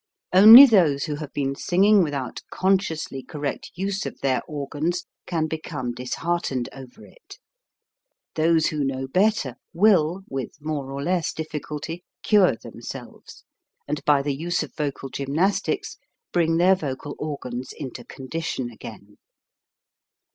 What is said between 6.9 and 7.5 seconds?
it;